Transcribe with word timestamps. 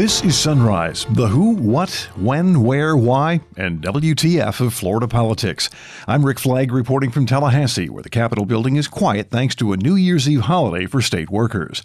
This 0.00 0.24
is 0.24 0.38
Sunrise, 0.38 1.04
the 1.10 1.26
who, 1.26 1.50
what, 1.56 2.08
when, 2.16 2.62
where, 2.62 2.96
why, 2.96 3.40
and 3.58 3.82
WTF 3.82 4.58
of 4.58 4.72
Florida 4.72 5.06
politics. 5.06 5.68
I'm 6.08 6.24
Rick 6.24 6.38
Flagg 6.38 6.72
reporting 6.72 7.10
from 7.10 7.26
Tallahassee, 7.26 7.90
where 7.90 8.02
the 8.02 8.08
Capitol 8.08 8.46
building 8.46 8.76
is 8.76 8.88
quiet 8.88 9.28
thanks 9.28 9.54
to 9.56 9.74
a 9.74 9.76
New 9.76 9.96
Year's 9.96 10.26
Eve 10.26 10.40
holiday 10.40 10.86
for 10.86 11.02
state 11.02 11.28
workers. 11.28 11.82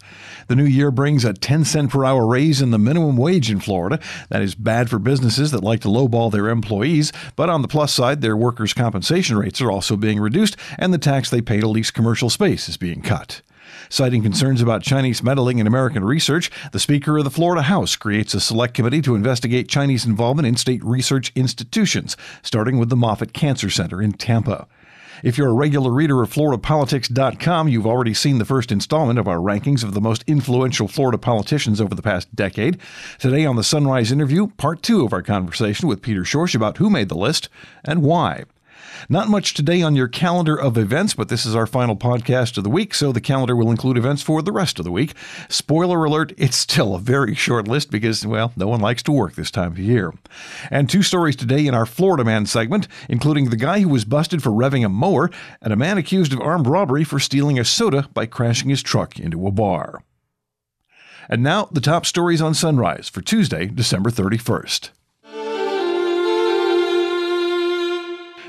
The 0.48 0.56
new 0.56 0.64
year 0.64 0.90
brings 0.90 1.26
a 1.26 1.34
10 1.34 1.66
cent 1.66 1.90
per 1.90 2.06
hour 2.06 2.26
raise 2.26 2.62
in 2.62 2.70
the 2.70 2.78
minimum 2.78 3.18
wage 3.18 3.50
in 3.50 3.60
Florida. 3.60 4.00
That 4.30 4.40
is 4.40 4.54
bad 4.54 4.88
for 4.88 4.98
businesses 4.98 5.50
that 5.50 5.62
like 5.62 5.80
to 5.80 5.88
lowball 5.88 6.32
their 6.32 6.48
employees, 6.48 7.12
but 7.36 7.50
on 7.50 7.60
the 7.60 7.68
plus 7.68 7.92
side, 7.92 8.22
their 8.22 8.34
workers' 8.34 8.72
compensation 8.72 9.36
rates 9.36 9.60
are 9.60 9.70
also 9.70 9.94
being 9.94 10.20
reduced, 10.20 10.56
and 10.78 10.90
the 10.90 10.96
tax 10.96 11.28
they 11.28 11.42
pay 11.42 11.60
to 11.60 11.68
lease 11.68 11.90
commercial 11.90 12.30
space 12.30 12.66
is 12.66 12.78
being 12.78 13.02
cut. 13.02 13.42
Citing 13.88 14.22
concerns 14.22 14.60
about 14.60 14.82
Chinese 14.82 15.22
meddling 15.22 15.58
in 15.58 15.66
American 15.66 16.04
research, 16.04 16.50
the 16.72 16.78
Speaker 16.78 17.18
of 17.18 17.24
the 17.24 17.30
Florida 17.30 17.62
House 17.62 17.96
creates 17.96 18.34
a 18.34 18.40
select 18.40 18.74
committee 18.74 19.02
to 19.02 19.14
investigate 19.14 19.68
Chinese 19.68 20.04
involvement 20.04 20.46
in 20.46 20.56
state 20.56 20.84
research 20.84 21.32
institutions, 21.34 22.16
starting 22.42 22.78
with 22.78 22.88
the 22.88 22.96
Moffitt 22.96 23.32
Cancer 23.32 23.70
Center 23.70 24.02
in 24.02 24.12
Tampa. 24.12 24.66
If 25.22 25.38
you're 25.38 25.48
a 25.48 25.54
regular 25.54 25.90
reader 25.90 26.22
of 26.22 26.32
FloridaPolitics.com, 26.32 27.68
you've 27.68 27.86
already 27.86 28.12
seen 28.12 28.38
the 28.38 28.44
first 28.44 28.70
installment 28.70 29.18
of 29.18 29.26
our 29.26 29.38
rankings 29.38 29.82
of 29.82 29.94
the 29.94 30.00
most 30.00 30.22
influential 30.26 30.88
Florida 30.88 31.18
politicians 31.18 31.80
over 31.80 31.94
the 31.94 32.02
past 32.02 32.34
decade. 32.34 32.78
Today 33.18 33.46
on 33.46 33.56
the 33.56 33.64
Sunrise 33.64 34.12
interview, 34.12 34.48
part 34.48 34.82
two 34.82 35.04
of 35.04 35.12
our 35.12 35.22
conversation 35.22 35.88
with 35.88 36.02
Peter 36.02 36.22
Schorsch 36.22 36.54
about 36.54 36.76
who 36.76 36.90
made 36.90 37.08
the 37.08 37.16
list 37.16 37.48
and 37.84 38.02
why. 38.02 38.44
Not 39.08 39.28
much 39.28 39.54
today 39.54 39.82
on 39.82 39.94
your 39.94 40.08
calendar 40.08 40.58
of 40.58 40.76
events, 40.76 41.14
but 41.14 41.28
this 41.28 41.46
is 41.46 41.54
our 41.54 41.66
final 41.66 41.96
podcast 41.96 42.56
of 42.56 42.64
the 42.64 42.70
week, 42.70 42.94
so 42.94 43.12
the 43.12 43.20
calendar 43.20 43.54
will 43.54 43.70
include 43.70 43.96
events 43.96 44.22
for 44.22 44.42
the 44.42 44.52
rest 44.52 44.78
of 44.78 44.84
the 44.84 44.90
week. 44.90 45.14
Spoiler 45.48 46.04
alert, 46.04 46.32
it's 46.36 46.56
still 46.56 46.94
a 46.94 47.00
very 47.00 47.34
short 47.34 47.68
list 47.68 47.90
because, 47.90 48.26
well, 48.26 48.52
no 48.56 48.66
one 48.68 48.80
likes 48.80 49.02
to 49.04 49.12
work 49.12 49.34
this 49.34 49.50
time 49.50 49.72
of 49.72 49.78
year. 49.78 50.12
And 50.70 50.88
two 50.88 51.02
stories 51.02 51.36
today 51.36 51.66
in 51.66 51.74
our 51.74 51.86
Florida 51.86 52.24
Man 52.24 52.46
segment, 52.46 52.88
including 53.08 53.50
the 53.50 53.56
guy 53.56 53.80
who 53.80 53.88
was 53.88 54.04
busted 54.04 54.42
for 54.42 54.50
revving 54.50 54.84
a 54.84 54.88
mower 54.88 55.30
and 55.62 55.72
a 55.72 55.76
man 55.76 55.98
accused 55.98 56.32
of 56.32 56.40
armed 56.40 56.66
robbery 56.66 57.04
for 57.04 57.18
stealing 57.18 57.58
a 57.58 57.64
soda 57.64 58.08
by 58.14 58.26
crashing 58.26 58.70
his 58.70 58.82
truck 58.82 59.18
into 59.18 59.46
a 59.46 59.50
bar. 59.50 60.02
And 61.28 61.42
now, 61.42 61.68
the 61.72 61.80
top 61.80 62.06
stories 62.06 62.40
on 62.40 62.54
Sunrise 62.54 63.08
for 63.08 63.20
Tuesday, 63.20 63.66
December 63.66 64.10
31st. 64.10 64.90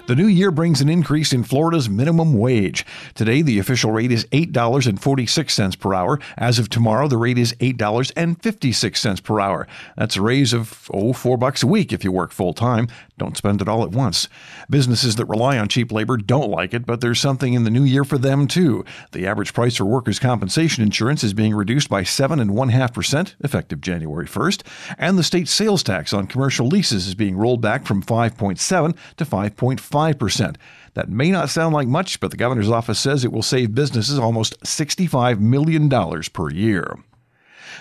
The 0.07 0.15
new 0.15 0.27
year 0.27 0.51
brings 0.51 0.79
an 0.79 0.87
increase 0.87 1.33
in 1.33 1.43
Florida's 1.43 1.89
minimum 1.89 2.37
wage. 2.37 2.85
Today, 3.13 3.41
the 3.41 3.59
official 3.59 3.91
rate 3.91 4.09
is 4.09 4.23
$8.46 4.27 5.79
per 5.81 5.93
hour. 5.93 6.17
As 6.37 6.59
of 6.59 6.69
tomorrow, 6.69 7.09
the 7.09 7.17
rate 7.17 7.37
is 7.37 7.51
$8.56 7.55 9.21
per 9.21 9.39
hour. 9.41 9.67
That's 9.97 10.15
a 10.15 10.21
raise 10.21 10.53
of, 10.53 10.89
oh, 10.93 11.11
four 11.11 11.35
bucks 11.35 11.61
a 11.61 11.67
week 11.67 11.91
if 11.91 12.05
you 12.05 12.13
work 12.13 12.31
full 12.31 12.53
time. 12.53 12.87
Don't 13.17 13.35
spend 13.35 13.61
it 13.61 13.67
all 13.67 13.83
at 13.83 13.91
once. 13.91 14.29
Businesses 14.69 15.17
that 15.17 15.25
rely 15.25 15.57
on 15.57 15.67
cheap 15.67 15.91
labor 15.91 16.15
don't 16.15 16.51
like 16.51 16.73
it, 16.73 16.85
but 16.85 17.01
there's 17.01 17.19
something 17.19 17.53
in 17.53 17.65
the 17.65 17.69
new 17.69 17.83
year 17.83 18.05
for 18.05 18.17
them 18.17 18.47
too. 18.47 18.85
The 19.11 19.27
average 19.27 19.53
price 19.53 19.75
for 19.75 19.85
workers' 19.85 20.19
compensation 20.19 20.83
insurance 20.83 21.21
is 21.21 21.33
being 21.33 21.53
reduced 21.53 21.89
by 21.89 22.03
seven 22.03 22.39
and 22.39 22.55
one 22.55 22.69
half 22.69 22.93
percent 22.93 23.35
effective 23.41 23.81
January 23.81 24.27
1st, 24.27 24.65
and 24.97 25.17
the 25.17 25.23
state 25.23 25.49
sales 25.49 25.83
tax 25.83 26.13
on 26.13 26.27
commercial 26.27 26.67
leases 26.67 27.07
is 27.07 27.15
being 27.15 27.35
rolled 27.35 27.59
back 27.59 27.85
from 27.85 28.01
5.7 28.01 28.95
to 29.17 29.25
5.5 29.25 29.96
percent. 30.19 30.57
That 30.93 31.09
may 31.09 31.31
not 31.31 31.49
sound 31.49 31.73
like 31.75 31.87
much, 31.87 32.19
but 32.19 32.31
the 32.31 32.37
governor's 32.37 32.69
office 32.69 32.99
says 32.99 33.23
it 33.23 33.31
will 33.31 33.43
save 33.43 33.75
businesses 33.75 34.17
almost 34.17 34.59
$65 34.61 35.39
million 35.39 35.89
per 36.33 36.49
year. 36.49 36.97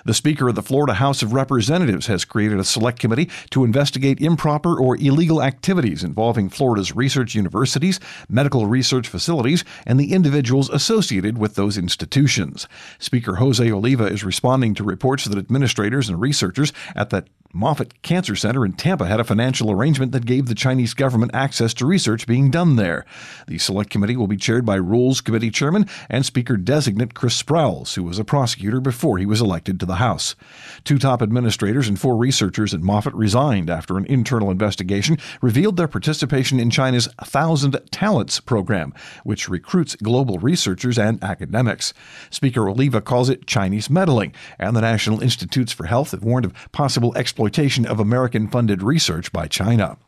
The 0.05 0.15
Speaker 0.15 0.49
of 0.49 0.55
the 0.55 0.63
Florida 0.63 0.95
House 0.95 1.23
of 1.23 1.33
Representatives 1.33 2.07
has 2.07 2.25
created 2.25 2.59
a 2.59 2.65
select 2.65 2.99
committee 2.99 3.31
to 3.51 3.65
investigate 3.65 4.21
improper 4.21 4.79
or 4.79 4.97
illegal 4.97 5.43
activities 5.43 6.05
involving 6.05 6.49
Florida's 6.49 6.95
research 6.95 7.35
universities, 7.35 7.99
medical 8.29 8.67
research 8.67 9.09
facilities, 9.09 9.65
and 9.87 9.99
the 9.99 10.13
individuals 10.13 10.71
associated 10.71 11.39
with 11.39 11.55
those 11.55 11.79
institutions. 11.79 12.69
Speaker 12.99 13.37
Jose 13.37 13.71
Oliva 13.71 14.07
is 14.07 14.25
responding 14.25 14.75
to 14.75 14.85
reports 14.85 15.25
that 15.25 15.39
administrators 15.39 16.09
and 16.09 16.21
researchers 16.21 16.73
at 16.95 17.11
the 17.11 17.25
Moffitt 17.53 18.03
Cancer 18.03 18.37
Center 18.37 18.65
in 18.65 18.75
Tampa 18.75 19.07
had 19.07 19.21
a 19.21 19.25
financial 19.25 19.71
arrangement 19.71 20.13
that 20.13 20.27
gave 20.27 20.47
the 20.47 20.55
Chinese 20.55 20.95
government 20.95 21.35
access 21.35 21.73
to 21.75 21.87
research 21.87 22.27
being 22.27 22.51
done 22.51 22.77
there. 22.77 23.07
The 23.47 23.59
select 23.59 23.91
committee 23.91 24.17
will 24.17 24.27
be 24.27 24.37
chaired 24.37 24.67
by 24.67 24.75
Rules 24.75 25.21
Committee 25.21 25.51
Chairman 25.51 25.87
and 26.11 26.27
Speaker 26.27 26.57
designate 26.57 27.15
Chris 27.15 27.41
Sprowls, 27.43 27.95
who 27.95 28.03
was 28.03 28.19
a 28.19 28.25
prosecutor 28.25 28.81
before 28.81 29.19
he 29.19 29.25
was 29.25 29.41
elected 29.41 29.81
to 29.81 29.87
the 29.87 29.97
House. 29.97 30.37
Two 30.85 30.99
top 30.99 31.23
administrators 31.23 31.89
and 31.89 31.99
four 31.99 32.17
researchers 32.17 32.75
at 32.75 32.81
Moffitt 32.81 33.15
resigned 33.15 33.71
after 33.71 33.97
an 33.97 34.07
internal 34.07 34.51
investigation 34.51 35.17
revealed 35.41 35.77
their 35.77 35.89
participation 35.89 36.61
in 36.61 36.69
China's 36.69 37.09
Thousand 37.25 37.79
Talents 37.91 38.41
program, 38.41 38.93
which 39.25 39.49
recruits 39.49 39.97
global 39.97 40.39
researchers 40.39 40.99
and 40.99 41.23
academics. 41.25 41.95
Speaker 42.31 42.69
Oliva 42.69 43.01
calls 43.01 43.31
it 43.31 43.47
Chinese 43.47 43.89
meddling, 43.89 44.35
and 44.59 44.77
the 44.77 44.83
National 44.83 45.23
Institutes 45.23 45.73
for 45.73 45.87
Health 45.87 46.11
have 46.11 46.23
warned 46.23 46.45
of 46.45 46.53
possible 46.73 47.17
exploitation 47.17 47.36
exploitation 47.37 47.85
of 47.85 48.01
American 48.01 48.49
funded 48.49 48.83
research 48.83 49.31
by 49.31 49.47
China. 49.47 49.99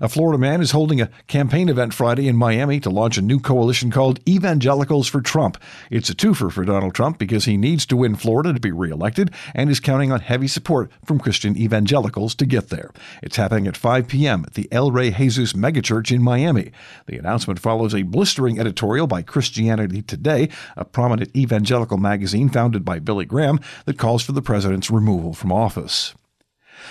A 0.00 0.08
Florida 0.08 0.38
man 0.38 0.62
is 0.62 0.70
holding 0.70 0.98
a 0.98 1.10
campaign 1.26 1.68
event 1.68 1.92
Friday 1.92 2.26
in 2.26 2.36
Miami 2.36 2.80
to 2.80 2.88
launch 2.88 3.18
a 3.18 3.22
new 3.22 3.38
coalition 3.38 3.90
called 3.90 4.18
Evangelicals 4.26 5.08
for 5.08 5.20
Trump. 5.20 5.58
It's 5.90 6.08
a 6.08 6.14
twofer 6.14 6.50
for 6.50 6.64
Donald 6.64 6.94
Trump 6.94 7.18
because 7.18 7.44
he 7.44 7.58
needs 7.58 7.84
to 7.84 7.98
win 7.98 8.16
Florida 8.16 8.54
to 8.54 8.60
be 8.60 8.72
reelected 8.72 9.30
and 9.54 9.68
is 9.68 9.78
counting 9.78 10.10
on 10.10 10.20
heavy 10.20 10.48
support 10.48 10.90
from 11.04 11.20
Christian 11.20 11.54
evangelicals 11.54 12.34
to 12.36 12.46
get 12.46 12.70
there. 12.70 12.92
It's 13.22 13.36
happening 13.36 13.66
at 13.66 13.76
5 13.76 14.08
p.m. 14.08 14.44
at 14.46 14.54
the 14.54 14.68
El 14.72 14.90
Rey 14.90 15.10
Jesus 15.10 15.52
megachurch 15.52 16.10
in 16.10 16.22
Miami. 16.22 16.72
The 17.04 17.18
announcement 17.18 17.60
follows 17.60 17.94
a 17.94 18.04
blistering 18.04 18.58
editorial 18.58 19.06
by 19.06 19.20
Christianity 19.20 20.00
Today, 20.00 20.48
a 20.78 20.86
prominent 20.86 21.36
evangelical 21.36 21.98
magazine 21.98 22.48
founded 22.48 22.86
by 22.86 23.00
Billy 23.00 23.26
Graham 23.26 23.60
that 23.84 23.98
calls 23.98 24.22
for 24.22 24.32
the 24.32 24.40
president's 24.40 24.90
removal 24.90 25.34
from 25.34 25.52
office. 25.52 26.14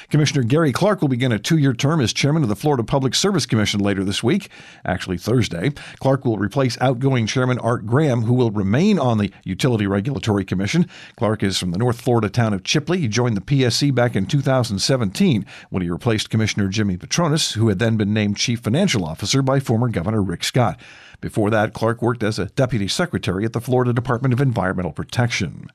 Commissioner 0.09 0.43
Gary 0.43 0.71
Clark 0.71 1.01
will 1.01 1.07
begin 1.07 1.31
a 1.31 1.39
two 1.39 1.57
year 1.57 1.73
term 1.73 2.01
as 2.01 2.13
chairman 2.13 2.43
of 2.43 2.49
the 2.49 2.55
Florida 2.55 2.83
Public 2.83 3.15
Service 3.15 3.45
Commission 3.45 3.79
later 3.79 4.03
this 4.03 4.23
week, 4.23 4.49
actually 4.85 5.17
Thursday. 5.17 5.71
Clark 5.99 6.25
will 6.25 6.37
replace 6.37 6.77
outgoing 6.81 7.27
chairman 7.27 7.59
Art 7.59 7.85
Graham, 7.85 8.23
who 8.23 8.33
will 8.33 8.51
remain 8.51 8.99
on 8.99 9.17
the 9.17 9.31
Utility 9.43 9.87
Regulatory 9.87 10.45
Commission. 10.45 10.87
Clark 11.15 11.43
is 11.43 11.57
from 11.57 11.71
the 11.71 11.77
North 11.77 12.01
Florida 12.01 12.29
town 12.29 12.53
of 12.53 12.63
Chipley. 12.63 12.97
He 12.97 13.07
joined 13.07 13.37
the 13.37 13.41
PSC 13.41 13.93
back 13.93 14.15
in 14.15 14.25
2017 14.25 15.45
when 15.69 15.83
he 15.83 15.89
replaced 15.89 16.29
Commissioner 16.29 16.67
Jimmy 16.67 16.97
Patronis, 16.97 17.53
who 17.53 17.69
had 17.69 17.79
then 17.79 17.97
been 17.97 18.13
named 18.13 18.37
Chief 18.37 18.59
Financial 18.59 19.05
Officer 19.05 19.41
by 19.41 19.59
former 19.59 19.89
Governor 19.89 20.21
Rick 20.21 20.43
Scott. 20.43 20.79
Before 21.19 21.49
that, 21.49 21.73
Clark 21.73 22.01
worked 22.01 22.23
as 22.23 22.37
a 22.37 22.45
deputy 22.45 22.87
secretary 22.87 23.43
at 23.45 23.53
the 23.53 23.61
Florida 23.61 23.93
Department 23.93 24.33
of 24.33 24.41
Environmental 24.41 24.91
Protection. 24.91 25.67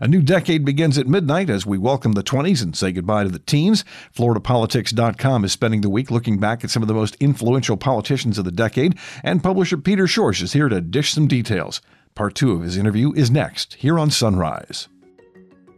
A 0.00 0.08
new 0.08 0.22
decade 0.22 0.64
begins 0.64 0.98
at 0.98 1.06
midnight 1.06 1.50
as 1.50 1.66
we 1.66 1.78
welcome 1.78 2.12
the 2.12 2.22
20s 2.22 2.62
and 2.62 2.76
say 2.76 2.92
goodbye 2.92 3.24
to 3.24 3.30
the 3.30 3.38
teens. 3.40 3.84
FloridaPolitics.com 4.16 5.44
is 5.44 5.52
spending 5.52 5.80
the 5.80 5.90
week 5.90 6.10
looking 6.10 6.38
back 6.38 6.64
at 6.64 6.70
some 6.70 6.82
of 6.82 6.88
the 6.88 6.94
most 6.94 7.16
influential 7.20 7.76
politicians 7.76 8.38
of 8.38 8.44
the 8.44 8.52
decade, 8.52 8.98
and 9.22 9.42
publisher 9.42 9.76
Peter 9.76 10.04
Schorsch 10.04 10.42
is 10.42 10.52
here 10.52 10.68
to 10.68 10.80
dish 10.80 11.12
some 11.12 11.26
details. 11.26 11.80
Part 12.14 12.34
two 12.34 12.52
of 12.52 12.62
his 12.62 12.76
interview 12.76 13.12
is 13.12 13.30
next, 13.30 13.74
here 13.74 13.98
on 13.98 14.10
Sunrise. 14.10 14.88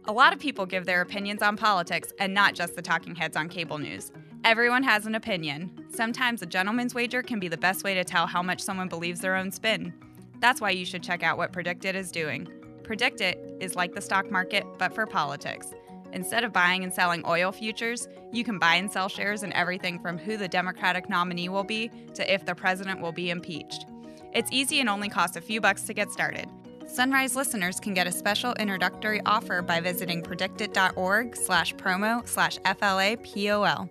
A 0.05 0.11
lot 0.11 0.33
of 0.33 0.39
people 0.39 0.65
give 0.65 0.85
their 0.85 1.01
opinions 1.01 1.41
on 1.41 1.55
politics 1.55 2.11
and 2.19 2.33
not 2.33 2.55
just 2.55 2.75
the 2.75 2.81
talking 2.81 3.15
heads 3.15 3.37
on 3.37 3.47
cable 3.47 3.77
news. 3.77 4.11
Everyone 4.43 4.81
has 4.81 5.05
an 5.05 5.13
opinion. 5.13 5.71
Sometimes 5.93 6.41
a 6.41 6.47
gentleman's 6.47 6.95
wager 6.95 7.21
can 7.21 7.39
be 7.39 7.47
the 7.47 7.57
best 7.57 7.83
way 7.83 7.93
to 7.93 8.03
tell 8.03 8.25
how 8.25 8.41
much 8.41 8.59
someone 8.59 8.89
believes 8.89 9.21
their 9.21 9.35
own 9.35 9.51
spin. 9.51 9.93
That's 10.39 10.59
why 10.59 10.71
you 10.71 10.83
should 10.83 11.03
check 11.03 11.21
out 11.21 11.37
what 11.37 11.53
PredictIt 11.53 11.93
is 11.93 12.11
doing. 12.11 12.47
PredictIt 12.91 13.61
is 13.61 13.73
like 13.77 13.95
the 13.95 14.01
stock 14.01 14.29
market, 14.29 14.65
but 14.77 14.93
for 14.93 15.05
politics. 15.05 15.67
Instead 16.11 16.43
of 16.43 16.51
buying 16.51 16.83
and 16.83 16.93
selling 16.93 17.23
oil 17.25 17.53
futures, 17.53 18.09
you 18.33 18.43
can 18.43 18.59
buy 18.59 18.75
and 18.75 18.91
sell 18.91 19.07
shares 19.07 19.43
in 19.43 19.53
everything 19.53 19.97
from 19.97 20.17
who 20.17 20.35
the 20.35 20.49
Democratic 20.49 21.07
nominee 21.07 21.47
will 21.47 21.63
be 21.63 21.89
to 22.13 22.33
if 22.33 22.45
the 22.45 22.53
president 22.53 22.99
will 22.99 23.13
be 23.13 23.29
impeached. 23.29 23.85
It's 24.33 24.51
easy 24.51 24.81
and 24.81 24.89
only 24.89 25.07
costs 25.07 25.37
a 25.37 25.41
few 25.41 25.61
bucks 25.61 25.83
to 25.83 25.93
get 25.93 26.11
started. 26.11 26.47
Sunrise 26.85 27.33
listeners 27.33 27.79
can 27.79 27.93
get 27.93 28.07
a 28.07 28.11
special 28.11 28.53
introductory 28.55 29.21
offer 29.25 29.61
by 29.61 29.79
visiting 29.79 30.21
predictit.org 30.21 31.37
slash 31.37 31.73
promo 31.75 32.27
slash 32.27 32.59
FLAPOL. 32.59 33.89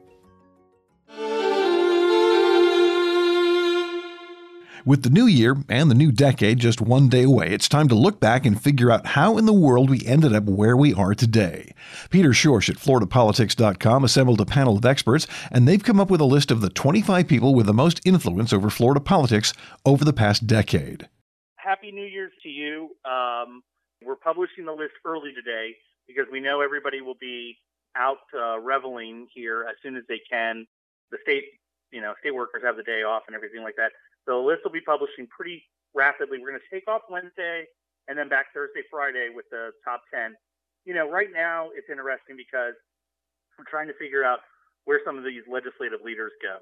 With 4.86 5.02
the 5.02 5.10
new 5.10 5.26
year 5.26 5.56
and 5.68 5.90
the 5.90 5.94
new 5.94 6.10
decade 6.10 6.58
just 6.58 6.80
one 6.80 7.10
day 7.10 7.24
away, 7.24 7.48
it's 7.48 7.68
time 7.68 7.86
to 7.88 7.94
look 7.94 8.18
back 8.18 8.46
and 8.46 8.60
figure 8.60 8.90
out 8.90 9.08
how 9.08 9.36
in 9.36 9.44
the 9.44 9.52
world 9.52 9.90
we 9.90 10.06
ended 10.06 10.34
up 10.34 10.44
where 10.44 10.74
we 10.74 10.94
are 10.94 11.14
today. 11.14 11.74
Peter 12.08 12.30
Schorsch 12.30 12.70
at 12.70 12.76
FloridaPolitics.com 12.76 14.04
assembled 14.04 14.40
a 14.40 14.46
panel 14.46 14.78
of 14.78 14.86
experts, 14.86 15.26
and 15.50 15.68
they've 15.68 15.84
come 15.84 16.00
up 16.00 16.10
with 16.10 16.22
a 16.22 16.24
list 16.24 16.50
of 16.50 16.62
the 16.62 16.70
25 16.70 17.28
people 17.28 17.54
with 17.54 17.66
the 17.66 17.74
most 17.74 18.00
influence 18.06 18.54
over 18.54 18.70
Florida 18.70 19.00
politics 19.00 19.52
over 19.84 20.02
the 20.02 20.14
past 20.14 20.46
decade. 20.46 21.08
Happy 21.56 21.92
New 21.92 22.06
Year's 22.06 22.32
to 22.42 22.48
you. 22.48 22.96
Um, 23.04 23.62
we're 24.02 24.16
publishing 24.16 24.64
the 24.64 24.72
list 24.72 24.94
early 25.04 25.34
today 25.34 25.76
because 26.08 26.24
we 26.32 26.40
know 26.40 26.62
everybody 26.62 27.02
will 27.02 27.18
be 27.20 27.58
out 27.96 28.16
uh, 28.34 28.58
reveling 28.58 29.26
here 29.34 29.66
as 29.68 29.76
soon 29.82 29.96
as 29.96 30.04
they 30.08 30.20
can. 30.30 30.66
The 31.10 31.18
state, 31.22 31.44
you 31.92 32.00
know, 32.00 32.14
state 32.20 32.34
workers 32.34 32.62
have 32.64 32.78
the 32.78 32.82
day 32.82 33.02
off 33.02 33.24
and 33.26 33.36
everything 33.36 33.62
like 33.62 33.76
that. 33.76 33.92
So 34.26 34.40
the 34.40 34.46
list 34.46 34.60
will 34.64 34.72
be 34.72 34.84
publishing 34.84 35.26
pretty 35.28 35.62
rapidly. 35.94 36.38
We're 36.38 36.50
going 36.50 36.60
to 36.60 36.74
take 36.74 36.88
off 36.88 37.02
Wednesday 37.10 37.64
and 38.08 38.18
then 38.18 38.28
back 38.28 38.52
Thursday, 38.54 38.82
Friday 38.90 39.28
with 39.34 39.46
the 39.50 39.70
top 39.84 40.02
10. 40.12 40.34
You 40.84 40.94
know, 40.94 41.08
right 41.08 41.28
now 41.32 41.68
it's 41.74 41.88
interesting 41.90 42.36
because 42.36 42.74
we're 43.58 43.68
trying 43.68 43.88
to 43.88 43.96
figure 44.00 44.24
out 44.24 44.40
where 44.84 45.00
some 45.04 45.18
of 45.18 45.24
these 45.24 45.44
legislative 45.50 46.00
leaders 46.04 46.32
go. 46.42 46.58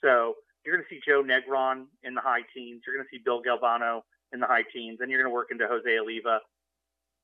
So 0.00 0.38
you're 0.64 0.76
going 0.76 0.86
to 0.86 0.90
see 0.92 1.00
Joe 1.02 1.22
Negron 1.22 1.86
in 2.02 2.14
the 2.14 2.20
high 2.20 2.46
teens. 2.54 2.82
You're 2.86 2.94
going 2.94 3.06
to 3.06 3.10
see 3.10 3.22
Bill 3.24 3.42
Galvano 3.42 4.02
in 4.32 4.40
the 4.40 4.46
high 4.46 4.64
teens. 4.72 4.98
Then 5.00 5.10
you're 5.10 5.20
going 5.20 5.30
to 5.30 5.34
work 5.34 5.48
into 5.50 5.66
Jose 5.66 5.88
Oliva. 5.98 6.40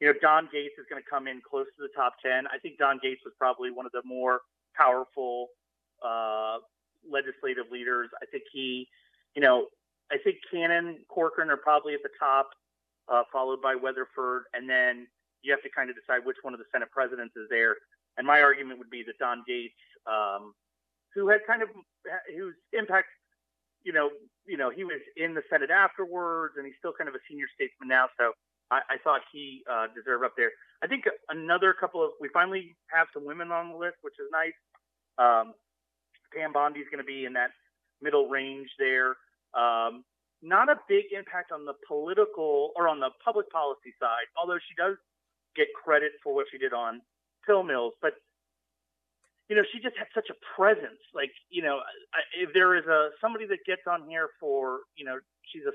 You 0.01 0.09
know, 0.09 0.15
Don 0.21 0.49
Gaetz 0.51 0.75
is 0.75 0.87
going 0.91 1.01
to 1.01 1.09
come 1.09 1.29
in 1.29 1.41
close 1.41 1.67
to 1.79 1.83
the 1.83 1.93
top 1.95 2.15
10. 2.25 2.47
I 2.51 2.59
think 2.59 2.79
Don 2.79 2.99
Gaetz 2.99 3.23
was 3.25 3.33
probably 3.39 3.71
one 3.71 3.87
of 3.87 3.93
the 3.93 4.03
more 4.05 4.41
powerful 4.77 5.49
uh, 6.03 6.59
legislative 7.07 7.71
leaders. 7.71 8.11
I 8.21 8.27
think 8.27 8.45
he, 8.53 8.89
you 9.35 9.43
know, 9.43 9.67
I 10.13 10.17
think 10.23 10.37
Cannon, 10.51 10.99
Corcoran 11.09 11.51
are 11.51 11.57
probably 11.57 11.95
at 11.95 12.03
the 12.03 12.11
top, 12.19 12.51
uh, 13.09 13.23
followed 13.33 13.61
by 13.61 13.75
Weatherford. 13.75 14.45
And 14.53 14.69
then 14.69 15.07
you 15.43 15.53
have 15.53 15.63
to 15.63 15.71
kind 15.75 15.91
of 15.91 15.97
decide 15.97 16.25
which 16.25 16.37
one 16.43 16.55
of 16.55 16.61
the 16.61 16.67
Senate 16.73 16.91
presidents 16.91 17.35
is 17.37 17.47
there. 17.51 17.77
And 18.17 18.27
my 18.27 18.41
argument 18.41 18.79
would 18.79 18.91
be 18.91 19.03
that 19.03 19.19
Don 19.19 19.43
Gaetz, 19.49 19.75
um, 20.07 20.55
who 21.15 21.29
had 21.29 21.41
kind 21.47 21.63
of 21.63 21.69
whose 22.37 22.55
impact, 22.73 23.09
you 23.83 23.93
know, 23.93 24.11
you 24.47 24.57
know, 24.57 24.71
he 24.71 24.85
was 24.85 25.01
in 25.17 25.35
the 25.35 25.43
Senate 25.51 25.71
afterwards, 25.71 26.55
and 26.57 26.67
he's 26.67 26.77
still 26.79 26.93
kind 26.93 27.09
of 27.09 27.15
a 27.15 27.23
senior 27.29 27.47
statesman 27.55 27.89
now. 27.89 28.07
So 28.19 28.33
I, 28.71 28.81
I 28.89 28.97
thought 29.03 29.21
he 29.33 29.63
uh, 29.71 29.87
deserved 29.95 30.25
up 30.25 30.33
there. 30.37 30.53
I 30.83 30.87
think 30.87 31.05
another 31.29 31.75
couple 31.75 32.05
of 32.05 32.11
we 32.21 32.29
finally 32.33 32.77
have 32.93 33.09
some 33.13 33.25
women 33.25 33.51
on 33.51 33.71
the 33.71 33.77
list, 33.77 33.97
which 34.03 34.15
is 34.21 34.29
nice. 34.31 34.57
Um, 35.19 35.55
Pam 36.35 36.53
Bondi 36.53 36.81
is 36.81 36.87
going 36.91 37.03
to 37.03 37.07
be 37.07 37.25
in 37.25 37.33
that 37.35 37.51
middle 38.03 38.29
range 38.29 38.69
there. 38.79 39.17
Um, 39.57 40.05
not 40.43 40.69
a 40.69 40.77
big 40.89 41.05
impact 41.17 41.53
on 41.53 41.65
the 41.65 41.73
political 41.89 42.73
or 42.77 42.89
on 42.89 43.01
the 43.01 43.11
public 43.25 43.49
policy 43.51 43.95
side, 43.99 44.29
although 44.37 44.59
she 44.59 44.75
does 44.77 44.97
get 45.57 45.69
credit 45.73 46.13
for 46.23 46.35
what 46.35 46.47
she 46.51 46.59
did 46.59 46.73
on 46.73 47.01
pill 47.47 47.63
mills. 47.63 47.95
But 48.03 48.15
you 49.49 49.57
know, 49.57 49.63
she 49.73 49.79
just 49.81 49.97
had 49.97 50.09
such 50.15 50.29
a 50.31 50.37
presence. 50.57 51.01
Like, 51.15 51.31
you 51.51 51.63
know, 51.63 51.81
if 52.37 52.53
there 52.55 52.77
is 52.77 52.85
a 52.87 53.11
somebody 53.21 53.47
that 53.47 53.59
gets 53.67 53.83
on 53.89 54.09
here 54.09 54.29
for, 54.41 54.81
you 54.97 55.05
know, 55.05 55.19
she's 55.53 55.63
a 55.65 55.73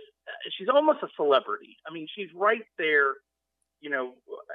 she's 0.57 0.69
almost 0.69 0.99
a 1.03 1.07
celebrity. 1.15 1.77
I 1.87 1.93
mean, 1.93 2.07
she's 2.15 2.29
right 2.35 2.65
there, 2.77 3.15
you 3.81 3.89
know, 3.89 4.13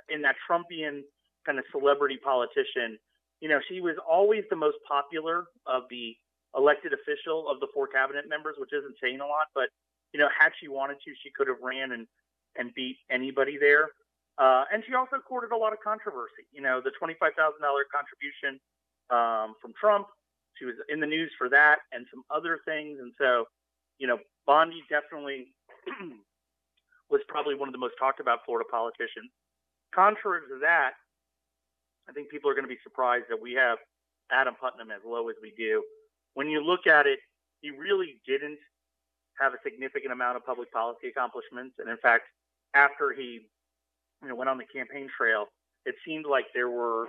in 0.08 0.22
that 0.22 0.34
Trumpian 0.48 1.02
kind 1.46 1.58
of 1.58 1.64
celebrity 1.70 2.18
politician. 2.22 2.98
You 3.40 3.48
know, 3.48 3.60
she 3.68 3.80
was 3.80 3.96
always 4.08 4.42
the 4.50 4.56
most 4.56 4.78
popular 4.88 5.44
of 5.66 5.84
the 5.90 6.16
elected 6.56 6.92
official 6.92 7.48
of 7.50 7.60
the 7.60 7.68
four 7.74 7.86
cabinet 7.86 8.28
members, 8.28 8.56
which 8.58 8.72
isn't 8.72 8.94
saying 9.02 9.20
a 9.20 9.26
lot, 9.26 9.48
but 9.54 9.68
you 10.12 10.20
know, 10.20 10.28
had 10.30 10.52
she 10.60 10.68
wanted 10.68 10.96
to, 11.04 11.10
she 11.22 11.30
could 11.34 11.48
have 11.48 11.58
ran 11.62 11.92
and 11.92 12.06
and 12.56 12.72
beat 12.74 12.96
anybody 13.10 13.58
there. 13.58 13.90
Uh, 14.38 14.64
and 14.72 14.82
she 14.86 14.94
also 14.94 15.18
courted 15.18 15.50
a 15.50 15.56
lot 15.56 15.72
of 15.72 15.78
controversy. 15.82 16.46
You 16.52 16.62
know, 16.62 16.80
the 16.82 16.92
twenty-five 16.98 17.34
thousand 17.36 17.62
dollar 17.62 17.82
contribution 17.90 18.60
um, 19.10 19.54
from 19.60 19.74
Trump. 19.78 20.06
She 20.58 20.64
was 20.64 20.74
in 20.88 21.00
the 21.00 21.06
news 21.06 21.30
for 21.36 21.48
that 21.50 21.82
and 21.90 22.06
some 22.14 22.22
other 22.30 22.60
things. 22.64 22.98
And 23.02 23.12
so, 23.18 23.46
you 23.98 24.06
know, 24.06 24.18
Bondi 24.46 24.82
definitely 24.88 25.50
was 27.10 27.20
probably 27.26 27.56
one 27.56 27.68
of 27.68 27.72
the 27.72 27.82
most 27.82 27.94
talked 27.98 28.20
about 28.20 28.46
Florida 28.46 28.66
politicians. 28.70 29.34
Contrary 29.92 30.42
to 30.46 30.58
that, 30.62 30.94
I 32.08 32.12
think 32.12 32.30
people 32.30 32.50
are 32.50 32.54
going 32.54 32.66
to 32.66 32.70
be 32.70 32.78
surprised 32.82 33.26
that 33.30 33.40
we 33.40 33.54
have 33.54 33.78
Adam 34.30 34.54
Putnam 34.54 34.90
as 34.90 35.02
low 35.04 35.28
as 35.28 35.36
we 35.42 35.52
do. 35.56 35.82
When 36.34 36.48
you 36.48 36.62
look 36.62 36.86
at 36.86 37.06
it, 37.06 37.18
he 37.60 37.70
really 37.70 38.20
didn't 38.26 38.58
have 39.40 39.52
a 39.52 39.58
significant 39.64 40.12
amount 40.12 40.36
of 40.36 40.46
public 40.46 40.70
policy 40.72 41.08
accomplishments. 41.08 41.76
And 41.78 41.88
in 41.88 41.96
fact, 41.98 42.24
after 42.74 43.12
he 43.12 43.46
you 44.22 44.28
know, 44.28 44.34
went 44.34 44.48
on 44.50 44.58
the 44.58 44.64
campaign 44.64 45.08
trail, 45.16 45.46
it 45.86 45.94
seemed 46.06 46.26
like 46.26 46.46
there 46.54 46.70
were 46.70 47.08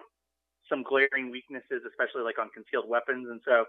some 0.69 0.83
glaring 0.83 1.29
weaknesses, 1.31 1.81
especially 1.87 2.23
like 2.23 2.39
on 2.39 2.49
concealed 2.49 2.89
weapons. 2.89 3.27
And 3.29 3.41
so 3.45 3.65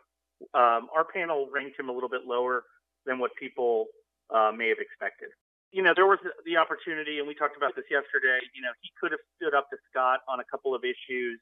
um, 0.54 0.88
our 0.94 1.04
panel 1.04 1.48
ranked 1.52 1.78
him 1.78 1.88
a 1.88 1.92
little 1.92 2.08
bit 2.08 2.22
lower 2.26 2.64
than 3.04 3.18
what 3.18 3.30
people 3.38 3.86
uh, 4.34 4.52
may 4.56 4.68
have 4.68 4.78
expected. 4.80 5.28
You 5.72 5.82
know, 5.82 5.92
there 5.94 6.06
was 6.06 6.18
the 6.44 6.56
opportunity, 6.56 7.18
and 7.18 7.28
we 7.28 7.34
talked 7.34 7.56
about 7.56 7.76
this 7.76 7.84
yesterday. 7.90 8.40
You 8.54 8.62
know, 8.62 8.72
he 8.80 8.90
could 9.00 9.12
have 9.12 9.20
stood 9.36 9.54
up 9.54 9.68
to 9.70 9.76
Scott 9.90 10.20
on 10.28 10.40
a 10.40 10.46
couple 10.50 10.74
of 10.74 10.82
issues. 10.84 11.38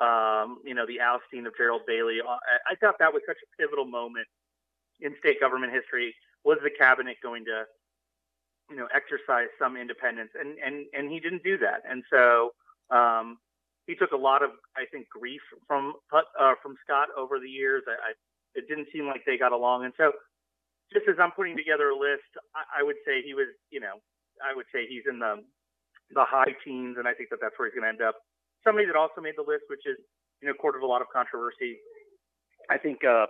Um, 0.00 0.58
you 0.64 0.74
know, 0.74 0.86
the 0.86 1.00
ousting 1.00 1.46
of 1.46 1.56
Gerald 1.56 1.82
Bailey. 1.86 2.20
Uh, 2.20 2.32
I, 2.32 2.72
I 2.72 2.74
thought 2.76 2.96
that 2.98 3.12
was 3.12 3.22
such 3.26 3.38
a 3.42 3.48
pivotal 3.60 3.86
moment 3.86 4.26
in 5.00 5.14
state 5.18 5.40
government 5.40 5.72
history. 5.72 6.14
Was 6.44 6.58
the 6.62 6.70
cabinet 6.70 7.16
going 7.22 7.44
to, 7.46 7.64
you 8.70 8.76
know, 8.76 8.88
exercise 8.94 9.48
some 9.58 9.76
independence? 9.76 10.30
And 10.38 10.58
and 10.58 10.86
and 10.92 11.10
he 11.10 11.20
didn't 11.20 11.42
do 11.42 11.56
that. 11.58 11.82
And 11.88 12.04
so, 12.10 12.52
um, 12.90 13.38
he 13.86 13.94
took 13.94 14.12
a 14.12 14.16
lot 14.16 14.42
of, 14.42 14.50
I 14.76 14.84
think, 14.90 15.08
grief 15.08 15.40
from 15.66 15.94
uh, 16.12 16.54
from 16.62 16.76
Scott 16.84 17.08
over 17.16 17.38
the 17.38 17.48
years. 17.48 17.82
I, 17.86 18.10
I, 18.10 18.12
it 18.54 18.68
didn't 18.68 18.88
seem 18.92 19.06
like 19.06 19.22
they 19.24 19.38
got 19.38 19.52
along, 19.52 19.84
and 19.84 19.94
so 19.96 20.12
just 20.92 21.08
as 21.08 21.16
I'm 21.20 21.32
putting 21.32 21.56
together 21.56 21.90
a 21.90 21.98
list, 21.98 22.30
I, 22.54 22.80
I 22.80 22.82
would 22.82 22.96
say 23.06 23.22
he 23.22 23.34
was, 23.34 23.48
you 23.70 23.80
know, 23.80 23.98
I 24.44 24.54
would 24.54 24.66
say 24.72 24.86
he's 24.88 25.04
in 25.08 25.18
the 25.18 25.42
the 26.14 26.24
high 26.24 26.54
teens, 26.64 26.96
and 26.98 27.08
I 27.08 27.14
think 27.14 27.30
that 27.30 27.38
that's 27.40 27.58
where 27.58 27.68
he's 27.68 27.74
going 27.74 27.84
to 27.84 27.94
end 27.94 28.02
up. 28.02 28.16
Somebody 28.66 28.86
that 28.86 28.96
also 28.96 29.20
made 29.20 29.34
the 29.36 29.46
list, 29.46 29.64
which 29.68 29.86
is, 29.86 29.96
you 30.42 30.48
know, 30.48 30.54
courted 30.54 30.82
a 30.82 30.86
lot 30.86 31.00
of 31.00 31.06
controversy. 31.14 31.78
I 32.68 32.78
think, 32.78 33.04
uh, 33.04 33.26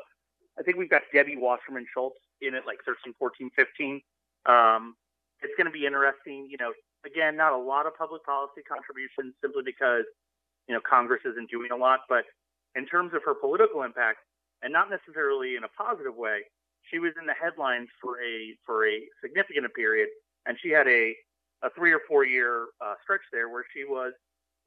I 0.59 0.63
think 0.65 0.79
we've 0.79 0.89
got 0.89 1.03
Debbie 1.13 1.37
Wasserman 1.37 1.85
Schultz 1.93 2.17
in 2.41 2.55
it, 2.55 2.65
like 2.67 2.79
13, 2.87 3.13
14, 3.19 3.51
15. 3.55 4.01
Um, 4.47 4.97
it's 5.43 5.53
going 5.59 5.67
to 5.67 5.75
be 5.75 5.85
interesting. 5.85 6.49
You 6.49 6.57
know, 6.59 6.73
again, 7.05 7.37
not 7.37 7.53
a 7.53 7.59
lot 7.59 7.87
of 7.87 7.93
public 7.97 8.25
policy 8.25 8.63
contributions 8.65 9.35
simply 9.43 9.63
because 9.65 10.05
you 10.69 10.75
know 10.75 10.81
Congress 10.89 11.21
isn't 11.27 11.51
doing 11.51 11.71
a 11.71 11.77
lot. 11.77 12.01
But 12.09 12.25
in 12.75 12.87
terms 12.87 13.13
of 13.13 13.21
her 13.25 13.35
political 13.35 13.83
impact, 13.83 14.25
and 14.63 14.73
not 14.73 14.89
necessarily 14.89 15.57
in 15.57 15.65
a 15.65 15.73
positive 15.77 16.17
way, 16.17 16.41
she 16.91 16.99
was 16.99 17.13
in 17.21 17.27
the 17.27 17.37
headlines 17.37 17.89
for 18.01 18.21
a 18.23 18.57
for 18.65 18.87
a 18.89 19.05
significant 19.23 19.67
period, 19.75 20.09
and 20.47 20.57
she 20.63 20.71
had 20.71 20.89
a 20.89 21.15
a 21.63 21.71
three 21.77 21.93
or 21.93 22.01
four 22.09 22.25
year 22.25 22.67
uh, 22.81 22.95
stretch 23.03 23.25
there 23.33 23.49
where 23.49 23.65
she 23.75 23.85
was 23.85 24.13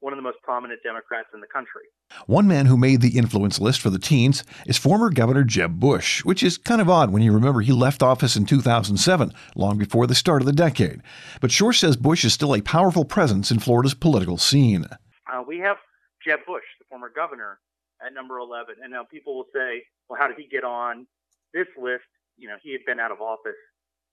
one 0.00 0.12
of 0.12 0.16
the 0.16 0.22
most 0.22 0.38
prominent 0.42 0.82
Democrats 0.82 1.28
in 1.32 1.40
the 1.40 1.46
country. 1.46 1.82
One 2.26 2.48
man 2.48 2.66
who 2.66 2.76
made 2.76 3.00
the 3.00 3.16
influence 3.18 3.60
list 3.60 3.80
for 3.80 3.90
the 3.90 3.98
teens 3.98 4.44
is 4.66 4.78
former 4.78 5.10
Governor 5.10 5.44
Jeb 5.44 5.78
Bush, 5.78 6.24
which 6.24 6.42
is 6.42 6.58
kind 6.58 6.80
of 6.80 6.90
odd 6.90 7.12
when 7.12 7.22
you 7.22 7.32
remember 7.32 7.60
he 7.60 7.72
left 7.72 8.02
office 8.02 8.34
in 8.34 8.46
2007, 8.46 9.32
long 9.54 9.78
before 9.78 10.06
the 10.06 10.14
start 10.14 10.42
of 10.42 10.46
the 10.46 10.52
decade. 10.52 11.02
But 11.40 11.50
Schorsch 11.50 11.78
says 11.78 11.96
Bush 11.96 12.24
is 12.24 12.32
still 12.32 12.54
a 12.54 12.62
powerful 12.62 13.04
presence 13.04 13.50
in 13.50 13.60
Florida's 13.60 13.94
political 13.94 14.38
scene. 14.38 14.86
Uh, 15.30 15.42
we 15.46 15.58
have 15.58 15.76
Jeb 16.26 16.40
Bush, 16.46 16.64
the 16.78 16.86
former 16.88 17.10
governor, 17.14 17.60
at 18.04 18.14
number 18.14 18.38
11. 18.38 18.76
And 18.82 18.92
now 18.92 19.04
people 19.04 19.36
will 19.36 19.50
say, 19.54 19.84
well, 20.08 20.18
how 20.18 20.26
did 20.26 20.36
he 20.36 20.48
get 20.48 20.64
on 20.64 21.06
this 21.52 21.68
list? 21.80 22.08
You 22.36 22.48
know, 22.48 22.56
he 22.62 22.72
had 22.72 22.80
been 22.86 22.98
out 22.98 23.12
of 23.12 23.20
office 23.20 23.60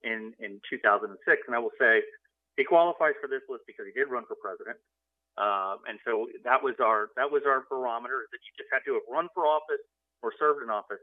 in, 0.03 0.33
in 0.39 0.59
2006. 0.69 1.15
And 1.47 1.55
I 1.55 1.59
will 1.59 1.75
say 1.79 2.01
he 2.57 2.63
qualifies 2.63 3.13
for 3.21 3.27
this 3.27 3.41
list 3.49 3.63
because 3.67 3.85
he 3.87 3.97
did 3.97 4.11
run 4.11 4.23
for 4.27 4.35
president. 4.35 4.77
Um, 5.37 5.85
and 5.87 5.99
so 6.03 6.27
that 6.43 6.61
was 6.61 6.73
our 6.81 7.13
that 7.15 7.29
was 7.29 7.43
our 7.45 7.65
barometer 7.69 8.25
that 8.31 8.41
you 8.41 8.51
just 8.57 8.73
had 8.73 8.81
to 8.89 8.97
have 8.97 9.05
run 9.05 9.29
for 9.33 9.45
office 9.45 9.85
or 10.21 10.33
served 10.39 10.63
in 10.63 10.69
office. 10.69 11.01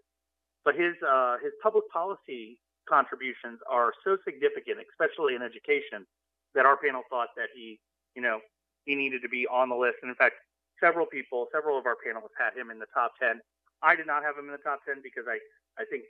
But 0.64 0.74
his 0.74 0.94
uh, 1.06 1.38
his 1.38 1.52
public 1.62 1.86
policy 1.92 2.58
contributions 2.88 3.60
are 3.70 3.92
so 4.02 4.16
significant, 4.24 4.82
especially 4.90 5.34
in 5.34 5.42
education, 5.42 6.06
that 6.54 6.66
our 6.66 6.76
panel 6.76 7.02
thought 7.08 7.28
that 7.36 7.48
he, 7.54 7.78
you 8.14 8.22
know, 8.22 8.40
he 8.84 8.94
needed 8.94 9.22
to 9.22 9.28
be 9.28 9.46
on 9.46 9.68
the 9.68 9.76
list. 9.76 10.02
And 10.02 10.08
in 10.10 10.16
fact, 10.16 10.34
several 10.80 11.06
people, 11.06 11.48
several 11.52 11.78
of 11.78 11.86
our 11.86 11.96
panelists 11.96 12.36
had 12.38 12.56
him 12.56 12.70
in 12.70 12.78
the 12.78 12.90
top 12.92 13.12
10. 13.20 13.40
I 13.82 13.96
did 13.96 14.06
not 14.06 14.22
have 14.22 14.36
him 14.36 14.46
in 14.46 14.52
the 14.52 14.64
top 14.64 14.80
10 14.86 15.00
because 15.02 15.24
I, 15.28 15.38
I 15.80 15.84
think, 15.88 16.04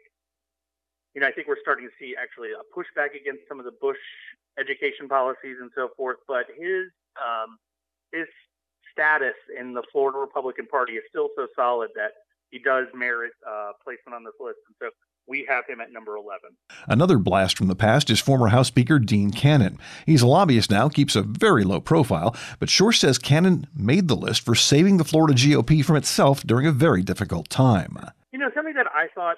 you 1.15 1.21
know, 1.21 1.27
I 1.27 1.33
think 1.33 1.49
we're 1.49 1.63
starting 1.63 1.87
to 1.87 1.95
see 1.99 2.15
actually 2.19 2.51
a 2.55 2.63
pushback 2.75 3.15
against 3.15 3.47
some 3.49 3.59
of 3.59 3.65
the 3.65 3.75
Bush 3.81 4.01
education 4.59 5.09
policies 5.09 5.59
and 5.61 5.71
so 5.75 5.91
forth. 5.97 6.19
But 6.27 6.47
his, 6.55 6.91
um, 7.19 7.59
his 8.15 8.29
status 8.93 9.35
in 9.59 9.75
the 9.75 9.83
Florida 9.93 10.19
Republican 10.19 10.67
Party 10.67 10.95
is 10.95 11.03
still 11.09 11.29
so 11.37 11.47
solid 11.57 11.91
that 11.97 12.13
he 12.51 12.59
does 12.59 12.87
merit 12.95 13.33
uh, 13.47 13.73
placement 13.83 14.15
on 14.15 14.25
this 14.25 14.35
list. 14.39 14.59
And 14.69 14.77
so 14.81 14.91
we 15.27 15.45
have 15.49 15.67
him 15.67 15.81
at 15.81 15.93
number 15.93 16.17
11. 16.17 16.51
Another 16.87 17.19
blast 17.19 17.59
from 17.59 17.67
the 17.67 17.75
past 17.75 18.11
is 18.11 18.21
former 18.21 18.49
House 18.49 18.69
Speaker 18.69 18.99
Dean 18.99 19.31
Cannon. 19.31 19.79
He's 20.07 20.23
a 20.23 20.27
lobbyist 20.27 20.71
now, 20.71 20.89
keeps 20.89 21.17
a 21.17 21.23
very 21.23 21.65
low 21.65 21.81
profile, 21.81 22.37
but 22.59 22.69
Schorsch 22.69 22.99
says 22.99 23.19
Cannon 23.19 23.67
made 23.75 24.09
the 24.09 24.17
list 24.17 24.45
for 24.45 24.55
saving 24.55 24.99
the 24.99 25.05
Florida 25.05 25.35
GOP 25.35 25.85
from 25.85 25.97
itself 25.97 26.43
during 26.43 26.67
a 26.67 26.73
very 26.73 27.03
difficult 27.03 27.49
time. 27.49 27.99
You 28.33 28.39
know, 28.39 28.51
something 28.55 28.75
that 28.75 28.87
I 28.95 29.09
thought 29.15 29.37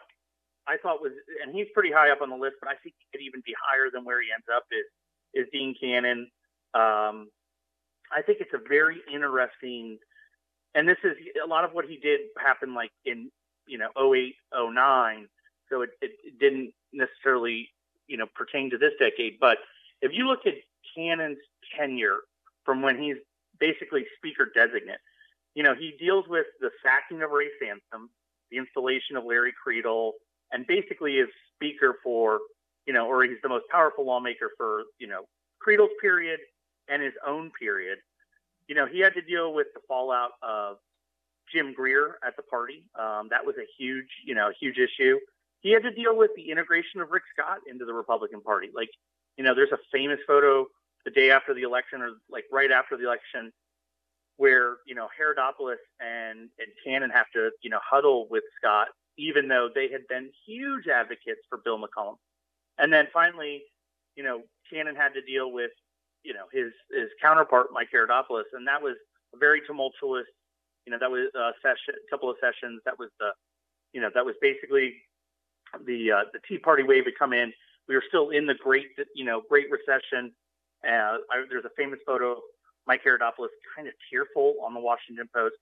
I 0.69 0.77
thought 0.83 1.01
was, 1.01 1.13
and 1.45 1.55
he's 1.55 1.69
pretty 1.73 1.93
high 1.93 2.11
up 2.11 2.21
on 2.21 2.29
the 2.29 2.37
list, 2.37 2.57
but 2.61 2.69
I 2.69 2.75
think 2.83 2.97
he 2.99 3.07
could 3.13 3.25
even 3.25 3.41
be 3.47 3.55
higher 3.55 3.89
than 3.93 4.05
where 4.05 4.21
he 4.21 4.29
ends 4.35 4.47
up 4.53 4.65
is 4.73 4.87
is 5.45 5.49
Dean 5.53 5.75
Cannon. 5.81 6.29
Um, 6.75 7.29
I 8.13 8.23
think 8.23 8.39
it's 8.41 8.55
a 8.55 8.69
very 8.69 9.01
interesting, 9.13 9.99
and 10.75 10.89
this 10.89 10.99
is 11.05 11.13
a 11.43 11.47
lot 11.47 11.65
of 11.65 11.73
what 11.73 11.87
he 11.87 11.97
did 11.97 12.21
happened 12.39 12.75
like 12.75 12.91
in 13.05 13.31
you 13.67 13.79
know 13.79 13.89
08, 13.99 14.35
09, 14.55 15.29
so 15.71 15.83
it, 15.83 15.91
it, 16.01 16.39
didn't 16.39 16.73
necessarily 16.93 17.69
you 18.07 18.17
know 18.17 18.27
pertain 18.35 18.71
to 18.71 18.79
this 18.79 18.93
decade. 18.99 19.39
But 19.41 19.59
if 20.03 20.13
you 20.15 20.27
look 20.27 20.47
at 20.47 20.55
Cannon's 20.97 21.39
tenure 21.77 22.21
from 22.65 22.83
when 22.83 23.01
he's 23.01 23.17
basically 23.59 24.05
speaker 24.17 24.49
designate, 24.55 24.99
you 25.55 25.63
know 25.63 25.75
he 25.75 25.95
deals 25.99 26.27
with 26.29 26.47
the 26.61 26.71
sacking 26.85 27.23
of 27.23 27.31
Ray 27.31 27.49
Sansom, 27.61 28.11
the 28.51 28.59
installation 28.59 29.17
of 29.17 29.25
Larry 29.25 29.53
Cretul, 29.67 30.13
and 30.53 30.67
basically 30.67 31.17
is 31.17 31.29
speaker 31.55 31.97
for 32.03 32.41
you 32.87 32.93
know, 32.93 33.07
or 33.07 33.25
he's 33.25 33.39
the 33.43 33.49
most 33.49 33.65
powerful 33.71 34.07
lawmaker 34.07 34.51
for 34.57 34.85
you 34.99 35.07
know 35.07 35.25
Cretul's 35.67 35.91
period 36.01 36.41
and 36.89 37.03
his 37.03 37.15
own 37.27 37.51
period. 37.59 37.99
You 38.69 38.75
know, 38.75 38.87
he 38.87 39.01
had 39.01 39.15
to 39.15 39.23
deal 39.23 39.53
with 39.53 39.69
the 39.75 39.81
fallout 39.87 40.33
of 40.43 40.77
Jim 41.53 41.73
Greer 41.73 42.19
at 42.27 42.37
the 42.37 42.43
party. 42.43 42.85
Um, 42.99 43.29
that 43.31 43.45
was 43.45 43.57
a 43.57 43.67
huge, 43.79 44.09
you 44.25 44.35
know, 44.35 44.51
huge 44.61 44.79
issue. 44.79 45.19
He 45.61 45.73
had 45.73 45.83
to 45.83 45.91
deal 45.91 46.17
with 46.17 46.31
the 46.37 46.51
integration 46.51 47.01
of 47.01 47.11
Rick 47.11 47.25
Scott 47.33 47.59
into 47.69 47.85
the 47.85 47.93
Republican 47.93 48.41
Party. 48.41 48.69
Like, 48.75 48.91
you 49.37 49.45
know, 49.45 49.55
there's 49.55 49.73
a 49.73 49.79
famous 49.93 50.19
photo 50.27 50.67
the 51.05 51.11
day 51.11 51.31
after 51.31 51.55
the 51.55 51.63
election, 51.63 52.03
or 52.03 52.13
like 52.31 52.45
right 52.53 52.71
after 52.71 52.97
the 52.97 53.05
election, 53.05 53.53
where 54.37 54.77
you 54.87 54.95
know 54.95 55.09
Haridopolos 55.19 55.77
and 56.01 56.51
and 56.59 56.69
Cannon 56.85 57.11
have 57.11 57.27
to 57.35 57.51
you 57.63 57.71
know 57.71 57.81
huddle 57.89 58.27
with 58.31 58.45
Scott, 58.57 58.89
even 59.17 59.49
though 59.49 59.69
they 59.73 59.89
had 59.89 60.07
been 60.09 60.31
huge 60.47 60.89
advocates 60.89 61.41
for 61.49 61.59
Bill 61.65 61.79
McCollum. 61.79 62.17
And 62.79 62.93
then 62.93 63.07
finally, 63.13 63.63
you 64.17 64.25
know, 64.25 64.43
Cannon 64.71 64.97
had 64.97 65.15
to 65.15 65.23
deal 65.23 65.53
with 65.53 65.71
you 66.25 66.35
know 66.35 66.47
his 66.53 66.73
his 66.91 67.09
counterpart 67.23 67.69
Mike 67.73 67.89
Haridopolos, 67.95 68.51
and 68.53 68.67
that 68.67 68.83
was 68.83 68.97
a 69.35 69.39
very 69.39 69.61
tumultuous. 69.67 70.27
You 70.87 70.93
know, 70.93 70.99
that 71.01 71.11
was 71.11 71.29
a 71.35 71.51
session, 71.63 71.95
a 71.95 72.11
couple 72.11 72.31
of 72.31 72.37
sessions. 72.41 72.81
That 72.85 72.99
was 72.99 73.11
the, 73.19 73.31
you 73.93 74.01
know, 74.01 74.11
that 74.15 74.25
was 74.25 74.37
basically 74.41 74.95
the 75.85 76.13
uh, 76.13 76.25
the 76.33 76.39
Tea 76.49 76.59
Party 76.59 76.83
wave 76.83 77.05
had 77.05 77.15
come 77.19 77.33
in. 77.33 77.53
We 77.89 77.95
were 77.95 78.05
still 78.07 78.31
in 78.31 78.47
the 78.47 78.55
great, 78.55 78.87
you 79.15 79.25
know, 79.25 79.43
Great 79.49 79.67
Recession. 79.71 80.33
Uh, 80.87 81.19
I, 81.31 81.45
there's 81.49 81.65
a 81.65 81.75
famous 81.77 81.99
photo 82.07 82.33
of 82.33 82.39
Mike 82.87 83.03
Haridopolos 83.05 83.49
kind 83.75 83.89
of 83.89 83.95
tearful 84.11 84.55
on 84.65 84.75
the 84.75 84.81
Washington 84.81 85.29
Post. 85.35 85.55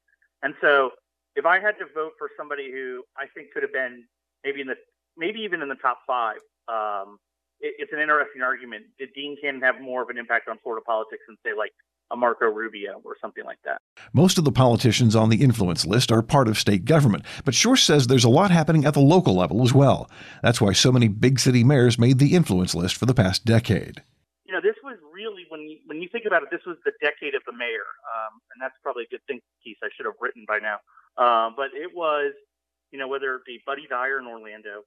And 0.43 0.55
so, 0.61 0.91
if 1.37 1.47
I 1.47 1.59
had 1.59 1.79
to 1.79 1.87
vote 1.95 2.13
for 2.19 2.29
somebody 2.37 2.71
who 2.71 3.03
I 3.17 3.27
think 3.35 3.53
could 3.53 3.63
have 3.63 3.73
been 3.73 4.05
maybe 4.45 4.61
in 4.61 4.67
the 4.67 4.77
maybe 5.17 5.41
even 5.41 5.63
in 5.63 5.69
the 5.69 5.77
top 5.77 6.01
five, 6.07 6.39
um, 6.69 7.19
it's 7.65 7.93
an 7.93 8.01
interesting 8.01 8.43
argument. 8.43 8.85
Did 8.99 9.11
Dean 9.15 9.37
Cannon 9.41 9.63
have 9.63 9.81
more 9.81 10.03
of 10.03 10.09
an 10.09 10.19
impact 10.19 10.49
on 10.49 10.59
Florida 10.63 10.85
politics 10.85 11.23
than 11.27 11.37
say 11.45 11.57
like 11.57 11.73
a 12.11 12.17
Marco 12.17 12.47
Rubio 12.47 13.01
or 13.05 13.17
something 13.21 13.45
like 13.45 13.59
that? 13.65 13.81
Most 14.13 14.39
of 14.39 14.45
the 14.45 14.53
politicians 14.53 15.17
on 15.17 15.31
the 15.31 15.43
influence 15.43 15.87
list 15.87 16.13
are 16.13 16.23
part 16.23 16.49
of 16.49 16.59
state 16.59 16.85
government, 16.85 17.25
but 17.45 17.55
Schorsch 17.55 17.85
says 17.85 18.07
there's 18.07 18.25
a 18.25 18.29
lot 18.31 18.51
happening 18.51 18.85
at 18.85 18.95
the 18.95 19.01
local 19.01 19.35
level 19.35 19.63
as 19.63 19.73
well. 19.73 20.11
That's 20.43 20.61
why 20.61 20.73
so 20.73 20.93
many 20.93 21.09
big 21.09 21.41
city 21.41 21.65
mayors 21.65 21.99
made 21.99 22.19
the 22.19 22.35
influence 22.35 22.75
list 22.75 22.97
for 22.97 23.07
the 23.07 23.15
past 23.15 23.45
decade. 23.45 24.03
You 24.45 24.53
know, 24.53 24.61
this 24.61 24.77
was 24.85 24.99
really 25.13 25.47
when 25.49 25.63
you, 25.63 25.79
when 25.87 26.03
you 26.03 26.09
think 26.13 26.27
about 26.27 26.43
it, 26.43 26.49
this 26.51 26.65
was 26.67 26.77
the 26.85 26.93
decade 27.01 27.35
of 27.35 27.43
the 27.47 27.53
mayor, 27.53 27.89
um, 28.13 28.41
and 28.53 28.61
that's 28.61 28.75
probably 28.83 29.05
a 29.05 29.09
good 29.09 29.25
thing 29.27 29.41
piece 29.65 29.79
I 29.83 29.89
should 29.97 30.07
have 30.07 30.21
written 30.21 30.45
by 30.47 30.59
now. 30.59 30.79
Uh, 31.17 31.51
but 31.57 31.71
it 31.73 31.95
was, 31.95 32.35
you 32.91 32.99
know, 32.99 33.09
whether 33.09 33.35
it 33.37 33.43
be 33.47 33.61
Buddy 33.65 33.87
Dyer 33.89 34.19
in 34.19 34.27
Orlando, 34.27 34.85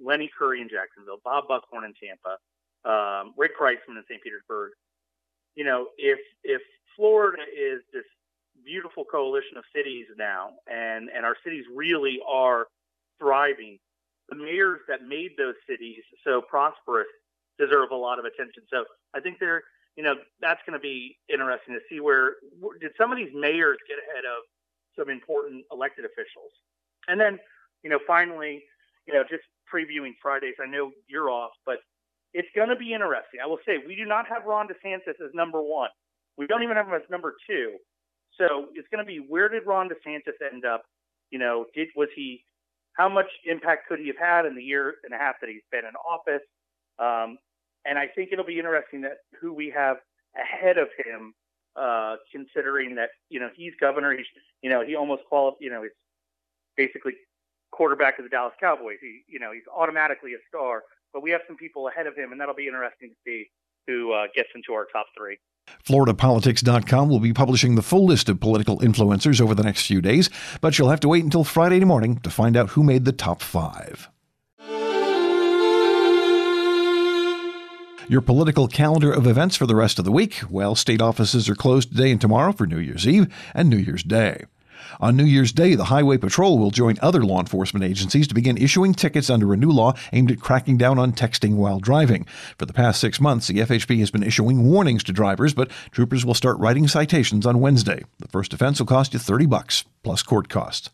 Lenny 0.00 0.30
Curry 0.36 0.60
in 0.60 0.68
Jacksonville, 0.68 1.20
Bob 1.24 1.48
Buckhorn 1.48 1.84
in 1.84 1.94
Tampa, 1.94 2.38
um, 2.84 3.34
Rick 3.36 3.58
Kriseman 3.58 3.96
in 3.96 4.04
St. 4.08 4.22
Petersburg. 4.22 4.72
You 5.54 5.64
know, 5.64 5.88
if 5.98 6.18
if 6.44 6.62
Florida 6.94 7.42
is 7.42 7.80
this 7.92 8.04
beautiful 8.64 9.04
coalition 9.04 9.56
of 9.56 9.64
cities 9.74 10.06
now, 10.16 10.50
and 10.70 11.08
and 11.14 11.24
our 11.24 11.36
cities 11.44 11.64
really 11.74 12.20
are 12.28 12.66
thriving, 13.18 13.78
the 14.28 14.36
mayors 14.36 14.80
that 14.88 15.02
made 15.02 15.32
those 15.36 15.54
cities 15.68 16.02
so 16.24 16.40
prosperous 16.40 17.06
deserve 17.58 17.90
a 17.90 17.96
lot 17.96 18.18
of 18.18 18.24
attention. 18.24 18.62
So 18.70 18.84
I 19.14 19.20
think 19.20 19.38
they're, 19.38 19.62
you 19.96 20.02
know, 20.02 20.14
that's 20.40 20.60
going 20.66 20.78
to 20.78 20.82
be 20.82 21.16
interesting 21.32 21.74
to 21.74 21.80
see 21.88 22.00
where 22.00 22.34
did 22.80 22.92
some 22.98 23.10
of 23.10 23.16
these 23.16 23.32
mayors 23.34 23.78
get 23.88 23.96
ahead 24.10 24.24
of 24.24 24.44
some 24.98 25.08
important 25.10 25.64
elected 25.72 26.04
officials, 26.04 26.52
and 27.08 27.20
then, 27.20 27.38
you 27.82 27.90
know, 27.90 27.98
finally, 28.06 28.64
you 29.06 29.14
know, 29.14 29.22
just 29.22 29.44
previewing 29.72 30.12
Fridays. 30.20 30.54
I 30.62 30.66
know 30.66 30.92
you're 31.08 31.30
off, 31.30 31.52
but 31.64 31.78
it's 32.32 32.48
going 32.54 32.68
to 32.68 32.76
be 32.76 32.92
interesting. 32.92 33.40
I 33.42 33.46
will 33.46 33.58
say 33.66 33.78
we 33.86 33.96
do 33.96 34.04
not 34.04 34.26
have 34.28 34.44
Ron 34.44 34.68
DeSantis 34.68 35.20
as 35.24 35.32
number 35.34 35.62
one. 35.62 35.90
We 36.36 36.46
don't 36.46 36.62
even 36.62 36.76
have 36.76 36.86
him 36.86 36.94
as 36.94 37.08
number 37.10 37.34
two. 37.48 37.76
So 38.38 38.66
it's 38.74 38.88
going 38.92 39.04
to 39.04 39.08
be 39.08 39.18
where 39.18 39.48
did 39.48 39.66
Ron 39.66 39.88
DeSantis 39.88 40.52
end 40.52 40.64
up? 40.64 40.82
You 41.30 41.38
know, 41.38 41.66
did 41.74 41.88
was 41.96 42.08
he? 42.14 42.44
How 42.92 43.08
much 43.10 43.26
impact 43.44 43.88
could 43.88 43.98
he 43.98 44.06
have 44.06 44.16
had 44.16 44.46
in 44.46 44.54
the 44.54 44.62
year 44.62 44.94
and 45.04 45.12
a 45.12 45.18
half 45.18 45.34
that 45.42 45.50
he's 45.50 45.60
been 45.70 45.84
in 45.84 45.92
office? 45.96 46.44
Um, 46.98 47.36
and 47.84 47.98
I 47.98 48.06
think 48.08 48.30
it'll 48.32 48.44
be 48.44 48.58
interesting 48.58 49.02
that 49.02 49.18
who 49.38 49.52
we 49.52 49.70
have 49.76 49.98
ahead 50.34 50.78
of 50.78 50.88
him, 51.04 51.34
uh, 51.76 52.16
considering 52.32 52.94
that 52.96 53.10
you 53.28 53.40
know 53.40 53.48
he's 53.54 53.72
governor. 53.80 54.16
He's 54.16 54.26
you 54.62 54.70
know 54.70 54.84
he 54.84 54.96
almost 54.96 55.22
qualified. 55.28 55.58
You 55.60 55.70
know 55.70 55.82
he's 55.82 55.92
basically 56.76 57.14
quarterback 57.76 58.18
of 58.18 58.24
the 58.24 58.28
Dallas 58.30 58.54
Cowboys. 58.58 58.96
He, 59.00 59.22
you 59.28 59.38
know, 59.38 59.52
he's 59.52 59.68
automatically 59.74 60.32
a 60.32 60.42
star. 60.48 60.82
But 61.12 61.22
we 61.22 61.30
have 61.30 61.42
some 61.46 61.56
people 61.56 61.88
ahead 61.88 62.06
of 62.06 62.16
him, 62.16 62.32
and 62.32 62.40
that'll 62.40 62.54
be 62.54 62.66
interesting 62.66 63.10
to 63.10 63.16
see 63.24 63.46
who 63.86 64.12
uh, 64.12 64.26
gets 64.34 64.48
into 64.54 64.72
our 64.72 64.86
top 64.92 65.06
three. 65.16 65.38
FloridaPolitics.com 65.84 67.08
will 67.08 67.20
be 67.20 67.32
publishing 67.32 67.74
the 67.74 67.82
full 67.82 68.06
list 68.06 68.28
of 68.28 68.40
political 68.40 68.78
influencers 68.80 69.40
over 69.40 69.54
the 69.54 69.62
next 69.62 69.86
few 69.86 70.00
days, 70.00 70.30
but 70.60 70.78
you'll 70.78 70.90
have 70.90 71.00
to 71.00 71.08
wait 71.08 71.24
until 71.24 71.44
Friday 71.44 71.84
morning 71.84 72.18
to 72.18 72.30
find 72.30 72.56
out 72.56 72.70
who 72.70 72.82
made 72.82 73.04
the 73.04 73.12
top 73.12 73.40
five. 73.40 74.08
Your 78.08 78.20
political 78.20 78.68
calendar 78.68 79.12
of 79.12 79.26
events 79.26 79.56
for 79.56 79.66
the 79.66 79.74
rest 79.74 79.98
of 79.98 80.04
the 80.04 80.12
week? 80.12 80.40
Well, 80.48 80.76
state 80.76 81.02
offices 81.02 81.48
are 81.48 81.56
closed 81.56 81.90
today 81.90 82.12
and 82.12 82.20
tomorrow 82.20 82.52
for 82.52 82.64
New 82.66 82.78
Year's 82.78 83.06
Eve 83.06 83.34
and 83.52 83.68
New 83.68 83.78
Year's 83.78 84.04
Day. 84.04 84.44
On 85.00 85.16
New 85.16 85.24
Year's 85.24 85.52
Day, 85.52 85.74
the 85.74 85.84
Highway 85.84 86.16
Patrol 86.16 86.58
will 86.58 86.70
join 86.70 86.96
other 87.00 87.24
law 87.24 87.40
enforcement 87.40 87.84
agencies 87.84 88.26
to 88.28 88.34
begin 88.34 88.56
issuing 88.56 88.94
tickets 88.94 89.30
under 89.30 89.52
a 89.52 89.56
new 89.56 89.70
law 89.70 89.94
aimed 90.12 90.30
at 90.30 90.40
cracking 90.40 90.76
down 90.76 90.98
on 90.98 91.12
texting 91.12 91.56
while 91.56 91.80
driving. 91.80 92.26
For 92.58 92.66
the 92.66 92.72
past 92.72 93.00
six 93.00 93.20
months, 93.20 93.48
the 93.48 93.58
FHP 93.58 93.98
has 94.00 94.10
been 94.10 94.22
issuing 94.22 94.64
warnings 94.64 95.04
to 95.04 95.12
drivers, 95.12 95.54
but 95.54 95.70
troopers 95.90 96.24
will 96.24 96.34
start 96.34 96.58
writing 96.58 96.88
citations 96.88 97.46
on 97.46 97.60
Wednesday. 97.60 98.02
The 98.18 98.28
first 98.28 98.52
offense 98.52 98.78
will 98.78 98.86
cost 98.86 99.12
you 99.12 99.18
30 99.18 99.46
bucks 99.46 99.84
plus 100.02 100.22
court 100.22 100.48
costs. 100.48 100.90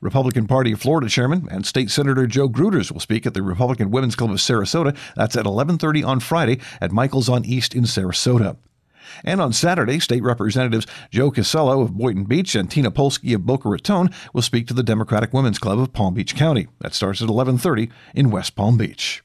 Republican 0.00 0.46
Party 0.46 0.72
of 0.72 0.80
Florida 0.80 1.08
Chairman 1.08 1.48
and 1.50 1.64
State 1.64 1.90
Senator 1.90 2.26
Joe 2.26 2.48
Gruters 2.48 2.92
will 2.92 3.00
speak 3.00 3.26
at 3.26 3.34
the 3.34 3.42
Republican 3.42 3.90
Women's 3.90 4.16
Club 4.16 4.30
of 4.30 4.38
Sarasota. 4.38 4.96
That's 5.14 5.36
at 5.36 5.46
11:30 5.46 6.04
on 6.04 6.20
Friday 6.20 6.58
at 6.80 6.92
Michael's 6.92 7.28
on 7.28 7.44
East 7.44 7.74
in 7.74 7.84
Sarasota. 7.84 8.56
And 9.24 9.40
on 9.40 9.52
Saturday, 9.52 9.98
State 9.98 10.22
Representatives 10.22 10.86
Joe 11.10 11.30
Casello 11.30 11.82
of 11.82 11.96
Boynton 11.96 12.24
Beach 12.24 12.54
and 12.54 12.70
Tina 12.70 12.90
Polsky 12.90 13.34
of 13.34 13.46
Boca 13.46 13.68
Raton 13.68 14.10
will 14.32 14.42
speak 14.42 14.66
to 14.68 14.74
the 14.74 14.82
Democratic 14.82 15.32
Women's 15.32 15.58
Club 15.58 15.78
of 15.78 15.92
Palm 15.92 16.14
Beach 16.14 16.34
County. 16.34 16.68
That 16.80 16.94
starts 16.94 17.22
at 17.22 17.28
11:30 17.28 17.90
in 18.14 18.30
West 18.30 18.56
Palm 18.56 18.76
Beach. 18.76 19.22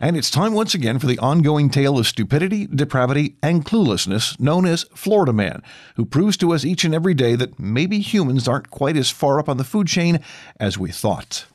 And 0.00 0.16
it's 0.16 0.30
time 0.30 0.52
once 0.52 0.74
again 0.74 0.98
for 0.98 1.06
the 1.06 1.18
ongoing 1.18 1.70
tale 1.70 1.98
of 1.98 2.06
stupidity, 2.06 2.66
depravity, 2.66 3.36
and 3.42 3.64
cluelessness 3.64 4.38
known 4.38 4.66
as 4.66 4.84
Florida 4.94 5.32
Man, 5.32 5.62
who 5.94 6.04
proves 6.04 6.36
to 6.38 6.52
us 6.52 6.64
each 6.64 6.84
and 6.84 6.94
every 6.94 7.14
day 7.14 7.34
that 7.34 7.58
maybe 7.58 8.00
humans 8.00 8.46
aren't 8.46 8.70
quite 8.70 8.96
as 8.96 9.10
far 9.10 9.38
up 9.38 9.48
on 9.48 9.56
the 9.56 9.64
food 9.64 9.86
chain 9.86 10.20
as 10.60 10.76
we 10.76 10.90
thought. 10.90 11.46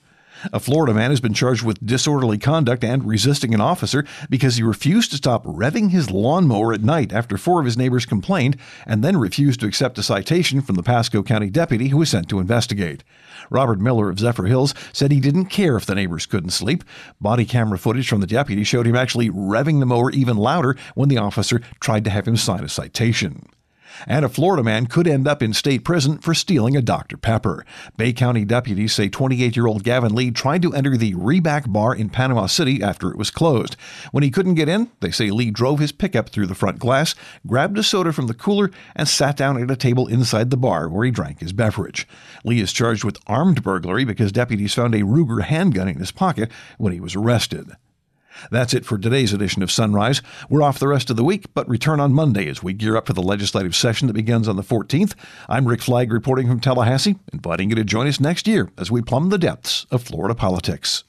A 0.51 0.59
Florida 0.59 0.93
man 0.93 1.11
has 1.11 1.21
been 1.21 1.33
charged 1.33 1.63
with 1.63 1.85
disorderly 1.85 2.37
conduct 2.37 2.83
and 2.83 3.03
resisting 3.03 3.53
an 3.53 3.61
officer 3.61 4.05
because 4.29 4.55
he 4.55 4.63
refused 4.63 5.11
to 5.11 5.17
stop 5.17 5.45
revving 5.45 5.91
his 5.91 6.09
lawnmower 6.09 6.73
at 6.73 6.81
night 6.81 7.13
after 7.13 7.37
four 7.37 7.59
of 7.59 7.65
his 7.65 7.77
neighbors 7.77 8.05
complained 8.05 8.57
and 8.85 9.03
then 9.03 9.17
refused 9.17 9.59
to 9.59 9.67
accept 9.67 9.97
a 9.97 10.03
citation 10.03 10.61
from 10.61 10.75
the 10.75 10.83
Pasco 10.83 11.21
County 11.21 11.49
deputy 11.49 11.89
who 11.89 11.97
was 11.97 12.09
sent 12.09 12.27
to 12.29 12.39
investigate. 12.39 13.03
Robert 13.49 13.79
Miller 13.79 14.09
of 14.09 14.17
Zephyrhills 14.17 14.73
said 14.93 15.11
he 15.11 15.19
didn't 15.19 15.45
care 15.45 15.75
if 15.75 15.85
the 15.85 15.95
neighbors 15.95 16.25
couldn't 16.25 16.51
sleep. 16.51 16.83
Body 17.19 17.45
camera 17.45 17.77
footage 17.77 18.09
from 18.09 18.21
the 18.21 18.27
deputy 18.27 18.63
showed 18.63 18.87
him 18.87 18.95
actually 18.95 19.29
revving 19.29 19.79
the 19.79 19.85
mower 19.85 20.09
even 20.11 20.37
louder 20.37 20.75
when 20.95 21.09
the 21.09 21.17
officer 21.17 21.61
tried 21.79 22.03
to 22.05 22.09
have 22.09 22.27
him 22.27 22.37
sign 22.37 22.63
a 22.63 22.69
citation 22.69 23.47
and 24.07 24.25
a 24.25 24.29
Florida 24.29 24.63
man 24.63 24.85
could 24.85 25.07
end 25.07 25.27
up 25.27 25.41
in 25.41 25.53
state 25.53 25.83
prison 25.83 26.17
for 26.17 26.33
stealing 26.33 26.75
a 26.75 26.81
Dr. 26.81 27.17
Pepper. 27.17 27.65
Bay 27.97 28.13
County 28.13 28.45
deputies 28.45 28.93
say 28.93 29.09
28 29.09 29.55
year 29.55 29.67
old 29.67 29.83
Gavin 29.83 30.13
Lee 30.13 30.31
tried 30.31 30.61
to 30.61 30.73
enter 30.73 30.97
the 30.97 31.13
Reback 31.15 31.71
Bar 31.71 31.95
in 31.95 32.09
Panama 32.09 32.45
City 32.45 32.81
after 32.81 33.09
it 33.09 33.17
was 33.17 33.31
closed. 33.31 33.75
When 34.11 34.23
he 34.23 34.31
couldn't 34.31 34.55
get 34.55 34.69
in, 34.69 34.91
they 34.99 35.11
say 35.11 35.31
Lee 35.31 35.51
drove 35.51 35.79
his 35.79 35.91
pickup 35.91 36.29
through 36.29 36.47
the 36.47 36.55
front 36.55 36.79
glass, 36.79 37.15
grabbed 37.45 37.77
a 37.77 37.83
soda 37.83 38.13
from 38.13 38.27
the 38.27 38.33
cooler, 38.33 38.71
and 38.95 39.07
sat 39.07 39.37
down 39.37 39.61
at 39.61 39.71
a 39.71 39.75
table 39.75 40.07
inside 40.07 40.49
the 40.49 40.57
bar 40.57 40.89
where 40.89 41.05
he 41.05 41.11
drank 41.11 41.39
his 41.39 41.53
beverage. 41.53 42.07
Lee 42.43 42.61
is 42.61 42.73
charged 42.73 43.03
with 43.03 43.19
armed 43.27 43.63
burglary 43.63 44.05
because 44.05 44.31
deputies 44.31 44.73
found 44.73 44.95
a 44.95 45.01
Ruger 45.01 45.43
handgun 45.43 45.87
in 45.87 45.97
his 45.97 46.11
pocket 46.11 46.51
when 46.77 46.93
he 46.93 46.99
was 46.99 47.15
arrested. 47.15 47.71
That's 48.49 48.73
it 48.73 48.85
for 48.85 48.97
today's 48.97 49.33
edition 49.33 49.61
of 49.61 49.71
Sunrise. 49.71 50.21
We're 50.49 50.63
off 50.63 50.79
the 50.79 50.87
rest 50.87 51.09
of 51.09 51.17
the 51.17 51.23
week, 51.23 51.53
but 51.53 51.69
return 51.69 51.99
on 51.99 52.13
Monday 52.13 52.47
as 52.47 52.63
we 52.63 52.73
gear 52.73 52.97
up 52.97 53.07
for 53.07 53.13
the 53.13 53.21
legislative 53.21 53.75
session 53.75 54.07
that 54.07 54.13
begins 54.13 54.47
on 54.47 54.55
the 54.55 54.63
14th. 54.63 55.13
I'm 55.47 55.67
Rick 55.67 55.81
Flagg 55.81 56.11
reporting 56.11 56.47
from 56.47 56.59
Tallahassee, 56.59 57.17
inviting 57.31 57.69
you 57.69 57.75
to 57.75 57.83
join 57.83 58.07
us 58.07 58.19
next 58.19 58.47
year 58.47 58.71
as 58.77 58.89
we 58.89 59.01
plumb 59.01 59.29
the 59.29 59.37
depths 59.37 59.85
of 59.91 60.01
Florida 60.01 60.33
politics. 60.33 61.03